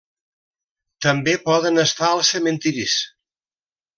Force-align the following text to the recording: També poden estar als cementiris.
També 1.07 1.35
poden 1.43 1.83
estar 1.83 2.09
als 2.13 2.33
cementiris. 2.35 2.99